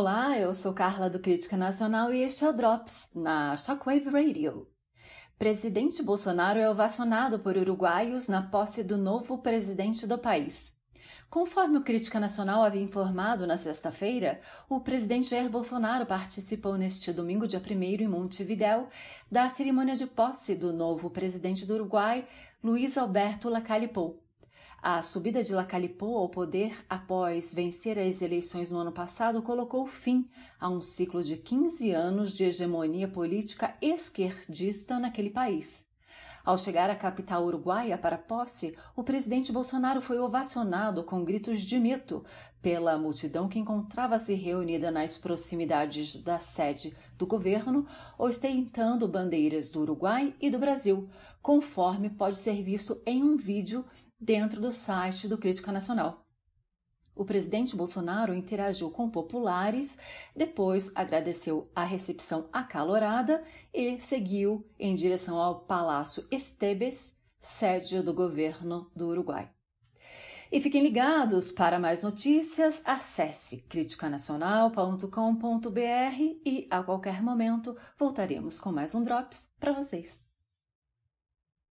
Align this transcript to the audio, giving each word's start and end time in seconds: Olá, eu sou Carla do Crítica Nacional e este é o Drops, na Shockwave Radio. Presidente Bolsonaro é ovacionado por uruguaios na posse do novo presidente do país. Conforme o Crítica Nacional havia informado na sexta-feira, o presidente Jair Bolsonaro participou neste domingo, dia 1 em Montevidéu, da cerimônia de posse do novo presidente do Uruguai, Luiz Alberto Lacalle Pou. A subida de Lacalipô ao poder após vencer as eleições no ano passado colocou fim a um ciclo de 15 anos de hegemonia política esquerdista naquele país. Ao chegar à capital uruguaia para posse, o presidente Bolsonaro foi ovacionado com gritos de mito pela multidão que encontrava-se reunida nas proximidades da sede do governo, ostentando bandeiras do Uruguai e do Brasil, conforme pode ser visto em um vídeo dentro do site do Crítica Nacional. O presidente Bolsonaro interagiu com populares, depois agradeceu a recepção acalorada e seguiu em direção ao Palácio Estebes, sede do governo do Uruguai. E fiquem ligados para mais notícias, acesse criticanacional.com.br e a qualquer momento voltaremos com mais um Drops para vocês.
Olá, 0.00 0.38
eu 0.38 0.54
sou 0.54 0.72
Carla 0.72 1.10
do 1.10 1.18
Crítica 1.18 1.56
Nacional 1.56 2.14
e 2.14 2.22
este 2.22 2.44
é 2.44 2.48
o 2.48 2.52
Drops, 2.52 3.08
na 3.12 3.56
Shockwave 3.56 4.08
Radio. 4.08 4.68
Presidente 5.36 6.04
Bolsonaro 6.04 6.56
é 6.56 6.70
ovacionado 6.70 7.40
por 7.40 7.56
uruguaios 7.56 8.28
na 8.28 8.40
posse 8.40 8.84
do 8.84 8.96
novo 8.96 9.38
presidente 9.38 10.06
do 10.06 10.16
país. 10.16 10.72
Conforme 11.28 11.78
o 11.78 11.82
Crítica 11.82 12.20
Nacional 12.20 12.62
havia 12.62 12.80
informado 12.80 13.44
na 13.44 13.56
sexta-feira, 13.56 14.40
o 14.70 14.78
presidente 14.78 15.30
Jair 15.30 15.50
Bolsonaro 15.50 16.06
participou 16.06 16.76
neste 16.76 17.12
domingo, 17.12 17.48
dia 17.48 17.60
1 17.60 17.82
em 17.82 18.06
Montevidéu, 18.06 18.86
da 19.28 19.48
cerimônia 19.48 19.96
de 19.96 20.06
posse 20.06 20.54
do 20.54 20.72
novo 20.72 21.10
presidente 21.10 21.66
do 21.66 21.74
Uruguai, 21.74 22.24
Luiz 22.62 22.96
Alberto 22.96 23.48
Lacalle 23.48 23.88
Pou. 23.88 24.22
A 24.80 25.02
subida 25.02 25.42
de 25.42 25.52
Lacalipô 25.52 26.16
ao 26.16 26.28
poder 26.28 26.72
após 26.88 27.52
vencer 27.52 27.98
as 27.98 28.22
eleições 28.22 28.70
no 28.70 28.78
ano 28.78 28.92
passado 28.92 29.42
colocou 29.42 29.88
fim 29.88 30.30
a 30.60 30.68
um 30.68 30.80
ciclo 30.80 31.20
de 31.20 31.36
15 31.36 31.90
anos 31.90 32.32
de 32.32 32.44
hegemonia 32.44 33.08
política 33.08 33.76
esquerdista 33.82 35.00
naquele 35.00 35.30
país. 35.30 35.84
Ao 36.44 36.56
chegar 36.56 36.88
à 36.88 36.94
capital 36.94 37.44
uruguaia 37.44 37.98
para 37.98 38.16
posse, 38.16 38.74
o 38.94 39.02
presidente 39.02 39.50
Bolsonaro 39.50 40.00
foi 40.00 40.20
ovacionado 40.20 41.02
com 41.02 41.24
gritos 41.24 41.60
de 41.60 41.78
mito 41.78 42.24
pela 42.62 42.96
multidão 42.96 43.48
que 43.48 43.58
encontrava-se 43.58 44.32
reunida 44.32 44.92
nas 44.92 45.18
proximidades 45.18 46.22
da 46.22 46.38
sede 46.38 46.96
do 47.18 47.26
governo, 47.26 47.84
ostentando 48.16 49.08
bandeiras 49.08 49.70
do 49.70 49.80
Uruguai 49.80 50.34
e 50.40 50.48
do 50.48 50.58
Brasil, 50.58 51.10
conforme 51.42 52.08
pode 52.08 52.38
ser 52.38 52.62
visto 52.62 53.02
em 53.04 53.24
um 53.24 53.36
vídeo 53.36 53.84
dentro 54.20 54.60
do 54.60 54.72
site 54.72 55.28
do 55.28 55.38
Crítica 55.38 55.72
Nacional. 55.72 56.28
O 57.18 57.24
presidente 57.24 57.74
Bolsonaro 57.74 58.32
interagiu 58.32 58.90
com 58.90 59.10
populares, 59.10 59.98
depois 60.36 60.92
agradeceu 60.94 61.68
a 61.74 61.82
recepção 61.82 62.48
acalorada 62.52 63.42
e 63.74 63.98
seguiu 63.98 64.64
em 64.78 64.94
direção 64.94 65.36
ao 65.36 65.62
Palácio 65.62 66.24
Estebes, 66.30 67.18
sede 67.40 68.00
do 68.02 68.14
governo 68.14 68.88
do 68.94 69.08
Uruguai. 69.08 69.50
E 70.50 70.60
fiquem 70.60 70.82
ligados 70.82 71.50
para 71.50 71.78
mais 71.78 72.02
notícias, 72.02 72.80
acesse 72.84 73.58
criticanacional.com.br 73.68 76.20
e 76.46 76.66
a 76.70 76.82
qualquer 76.82 77.22
momento 77.22 77.76
voltaremos 77.98 78.60
com 78.60 78.72
mais 78.72 78.94
um 78.94 79.02
Drops 79.02 79.50
para 79.58 79.72
vocês. 79.72 80.27